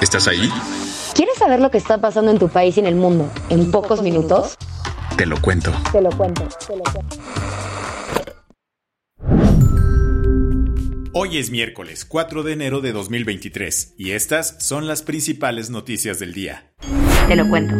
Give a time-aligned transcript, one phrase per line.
[0.00, 0.48] ¿Estás ahí?
[1.14, 4.00] ¿Quieres saber lo que está pasando en tu país y en el mundo en pocos
[4.00, 4.56] minutos?
[5.18, 5.72] Te lo cuento.
[5.92, 7.16] Te lo cuento, te lo cuento.
[11.12, 16.32] Hoy es miércoles 4 de enero de 2023 y estas son las principales noticias del
[16.32, 16.72] día.
[17.28, 17.74] Te lo cuento.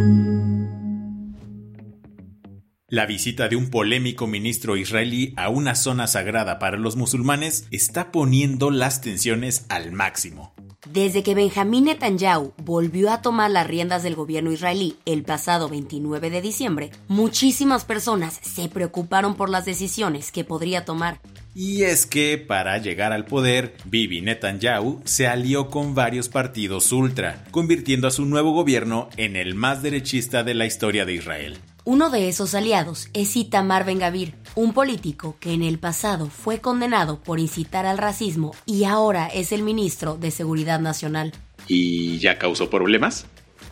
[2.86, 8.12] La visita de un polémico ministro israelí a una zona sagrada para los musulmanes está
[8.12, 10.54] poniendo las tensiones al máximo.
[10.92, 16.30] Desde que Benjamín Netanyahu volvió a tomar las riendas del gobierno israelí el pasado 29
[16.30, 21.20] de diciembre, muchísimas personas se preocuparon por las decisiones que podría tomar.
[21.54, 27.44] Y es que para llegar al poder, Bibi Netanyahu se alió con varios partidos ultra,
[27.52, 31.58] convirtiendo a su nuevo gobierno en el más derechista de la historia de Israel.
[31.84, 37.20] Uno de esos aliados es Itamar Ben-Gavir, un político que en el pasado fue condenado
[37.20, 41.32] por incitar al racismo y ahora es el ministro de Seguridad Nacional.
[41.66, 43.26] ¿Y ya causó problemas?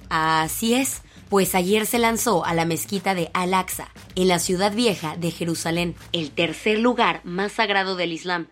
[0.09, 5.17] Así es, pues ayer se lanzó a la mezquita de Al-Aqsa, en la ciudad vieja
[5.17, 8.49] de Jerusalén, el tercer lugar más sagrado del Islam.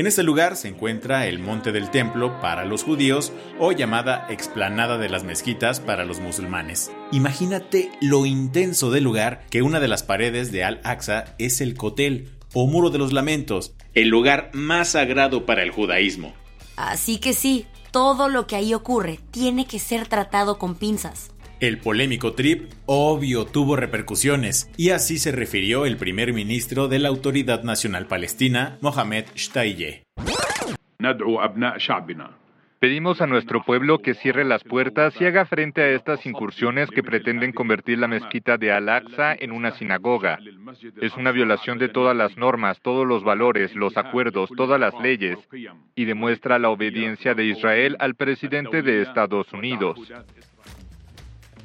[0.00, 4.96] En ese lugar se encuentra el Monte del Templo para los judíos o llamada Explanada
[4.96, 6.90] de las Mezquitas para los musulmanes.
[7.12, 12.30] Imagínate lo intenso del lugar que una de las paredes de Al-Aqsa es el Kotel
[12.54, 16.32] o Muro de los Lamentos, El lugar más sagrado para el judaísmo.
[16.76, 21.30] Así que sí, todo lo que ahí ocurre tiene que ser tratado con pinzas.
[21.60, 27.08] El polémico trip obvio tuvo repercusiones y así se refirió el primer ministro de la
[27.08, 30.04] Autoridad Nacional Palestina, Mohamed Shtayyeh.
[32.80, 37.02] Pedimos a nuestro pueblo que cierre las puertas y haga frente a estas incursiones que
[37.02, 40.38] pretenden convertir la mezquita de Al-Aqsa en una sinagoga.
[41.02, 45.36] Es una violación de todas las normas, todos los valores, los acuerdos, todas las leyes,
[45.94, 49.98] y demuestra la obediencia de Israel al presidente de Estados Unidos.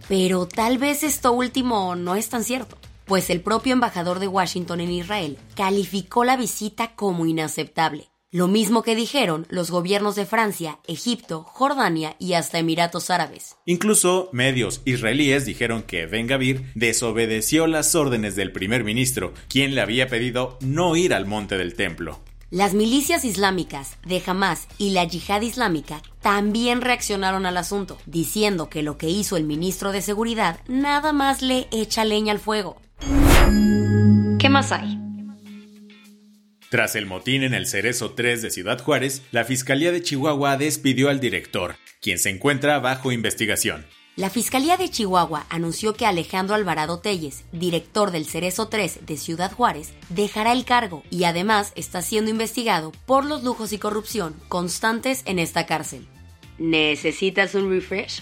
[0.07, 4.81] Pero tal vez esto último no es tan cierto, pues el propio embajador de Washington
[4.81, 8.09] en Israel calificó la visita como inaceptable.
[8.31, 13.55] Lo mismo que dijeron los gobiernos de Francia, Egipto, Jordania y hasta Emiratos Árabes.
[13.65, 19.81] Incluso medios israelíes dijeron que Ben Gavir desobedeció las órdenes del primer ministro, quien le
[19.81, 22.19] había pedido no ir al monte del templo.
[22.55, 28.81] Las milicias islámicas de Hamas y la yihad islámica también reaccionaron al asunto, diciendo que
[28.81, 32.81] lo que hizo el ministro de Seguridad nada más le echa leña al fuego.
[34.39, 34.97] ¿Qué más hay?
[36.69, 41.09] Tras el motín en el Cerezo 3 de Ciudad Juárez, la Fiscalía de Chihuahua despidió
[41.09, 43.85] al director, quien se encuentra bajo investigación.
[44.15, 49.51] La Fiscalía de Chihuahua anunció que Alejandro Alvarado Telles, director del Cerezo 3 de Ciudad
[49.51, 55.21] Juárez, dejará el cargo y además está siendo investigado por los lujos y corrupción constantes
[55.25, 56.07] en esta cárcel.
[56.57, 58.21] ¿Necesitas un refresh?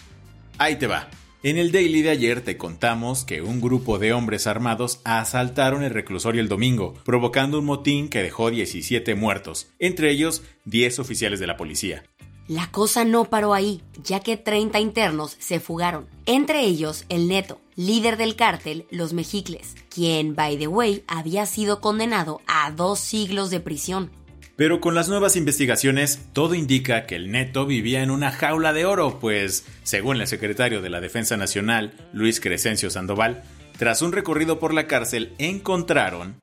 [0.57, 1.09] Ahí te va.
[1.43, 5.91] En el daily de ayer te contamos que un grupo de hombres armados asaltaron el
[5.91, 11.47] reclusorio el domingo, provocando un motín que dejó 17 muertos, entre ellos 10 oficiales de
[11.47, 12.03] la policía.
[12.47, 17.61] La cosa no paró ahí, ya que 30 internos se fugaron, entre ellos el Neto,
[17.75, 23.49] líder del cártel Los Mejicles, quien, by the way, había sido condenado a dos siglos
[23.49, 24.11] de prisión.
[24.57, 28.85] Pero con las nuevas investigaciones, todo indica que el neto vivía en una jaula de
[28.85, 33.43] oro, pues, según el secretario de la Defensa Nacional, Luis Crescencio Sandoval,
[33.77, 36.35] tras un recorrido por la cárcel encontraron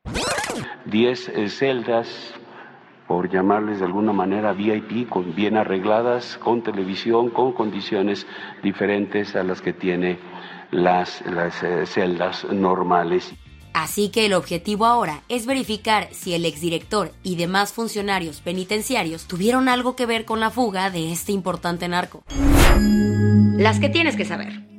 [0.86, 2.08] 10 celdas,
[3.10, 8.24] por llamarles de alguna manera VIP, con, bien arregladas, con televisión, con condiciones
[8.62, 10.16] diferentes a las que tiene
[10.70, 13.34] las, las eh, celdas normales.
[13.74, 19.68] Así que el objetivo ahora es verificar si el exdirector y demás funcionarios penitenciarios tuvieron
[19.68, 22.22] algo que ver con la fuga de este importante narco.
[23.56, 24.69] Las que tienes que saber.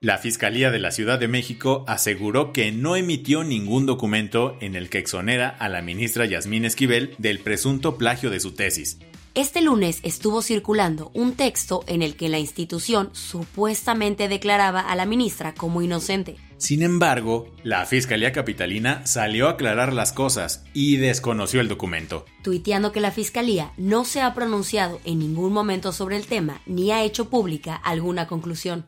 [0.00, 4.90] La Fiscalía de la Ciudad de México aseguró que no emitió ningún documento en el
[4.90, 9.00] que exonera a la ministra Yasmín Esquivel del presunto plagio de su tesis.
[9.34, 15.04] Este lunes estuvo circulando un texto en el que la institución supuestamente declaraba a la
[15.04, 16.36] ministra como inocente.
[16.58, 22.24] Sin embargo, la Fiscalía Capitalina salió a aclarar las cosas y desconoció el documento.
[22.44, 26.92] Tuiteando que la Fiscalía no se ha pronunciado en ningún momento sobre el tema ni
[26.92, 28.86] ha hecho pública alguna conclusión.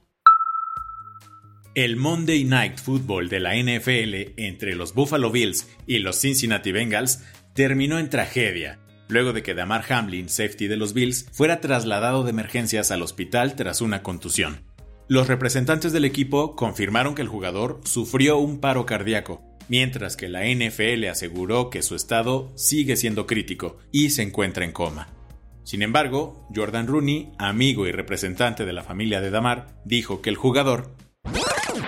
[1.81, 7.23] El Monday Night Football de la NFL entre los Buffalo Bills y los Cincinnati Bengals
[7.55, 8.79] terminó en tragedia,
[9.09, 13.57] luego de que Damar Hamlin, safety de los Bills, fuera trasladado de emergencias al hospital
[13.57, 14.61] tras una contusión.
[15.09, 20.45] Los representantes del equipo confirmaron que el jugador sufrió un paro cardíaco, mientras que la
[20.45, 25.09] NFL aseguró que su estado sigue siendo crítico y se encuentra en coma.
[25.65, 30.37] Sin embargo, Jordan Rooney, amigo y representante de la familia de Damar, dijo que el
[30.37, 30.95] jugador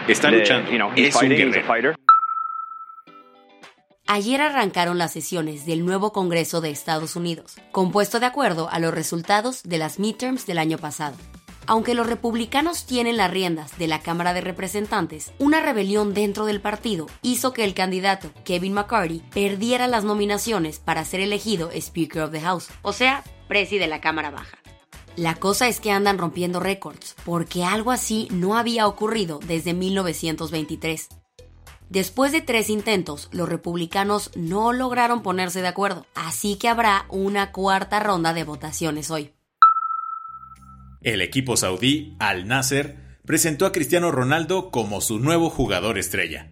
[0.09, 1.95] está luchando, es un guerrero.
[4.07, 8.93] Ayer arrancaron las sesiones del nuevo Congreso de Estados Unidos, compuesto de acuerdo a los
[8.93, 11.17] resultados de las midterms del año pasado.
[11.67, 16.61] Aunque los republicanos tienen las riendas de la Cámara de Representantes, una rebelión dentro del
[16.61, 22.33] partido hizo que el candidato Kevin McCarthy perdiera las nominaciones para ser elegido Speaker of
[22.33, 24.62] the House, o sea, presi de la Cámara Baja.
[25.17, 31.09] La cosa es que andan rompiendo récords, porque algo así no había ocurrido desde 1923.
[31.91, 37.53] Después de tres intentos, los republicanos no lograron ponerse de acuerdo, así que habrá una
[37.53, 39.33] cuarta ronda de votaciones hoy.
[41.03, 46.51] El equipo saudí, Al Nasser, presentó a Cristiano Ronaldo como su nuevo jugador estrella.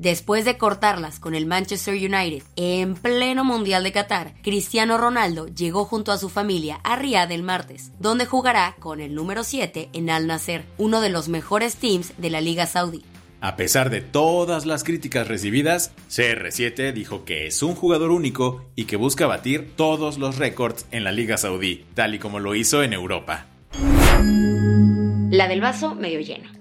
[0.00, 5.84] Después de cortarlas con el Manchester United en pleno Mundial de Qatar, Cristiano Ronaldo llegó
[5.84, 10.08] junto a su familia a Riyadh el martes, donde jugará con el número 7 en
[10.08, 13.04] Al Nasser, uno de los mejores teams de la Liga Saudí.
[13.42, 18.86] A pesar de todas las críticas recibidas, CR7 dijo que es un jugador único y
[18.86, 22.82] que busca batir todos los récords en la Liga Saudí, tal y como lo hizo
[22.82, 23.48] en Europa.
[25.30, 26.59] La del vaso medio lleno.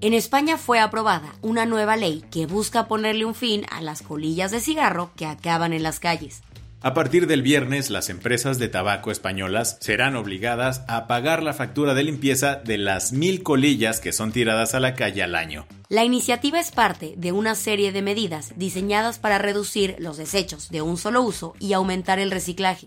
[0.00, 4.52] En España fue aprobada una nueva ley que busca ponerle un fin a las colillas
[4.52, 6.42] de cigarro que acaban en las calles.
[6.80, 11.94] A partir del viernes, las empresas de tabaco españolas serán obligadas a pagar la factura
[11.94, 15.66] de limpieza de las mil colillas que son tiradas a la calle al año.
[15.88, 20.80] La iniciativa es parte de una serie de medidas diseñadas para reducir los desechos de
[20.80, 22.86] un solo uso y aumentar el reciclaje.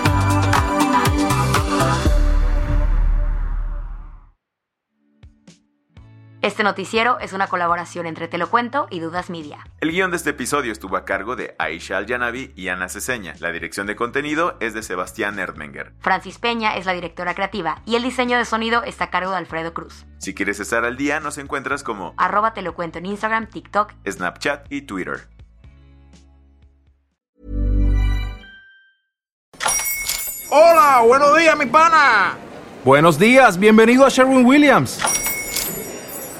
[6.41, 9.59] Este noticiero es una colaboración entre Te lo cuento y Dudas Media.
[9.79, 13.35] El guion de este episodio estuvo a cargo de Aisha Al-Yanabi y Ana Ceseña.
[13.39, 15.93] La dirección de contenido es de Sebastián Erdmenger.
[15.99, 19.37] Francis Peña es la directora creativa y el diseño de sonido está a cargo de
[19.37, 20.07] Alfredo Cruz.
[20.17, 23.93] Si quieres estar al día, nos encuentras como arroba Te lo cuento en Instagram, TikTok,
[24.09, 25.27] Snapchat y Twitter.
[30.49, 32.35] Hola, buenos días, mi pana.
[32.83, 35.20] Buenos días, bienvenido a Sherwin Williams.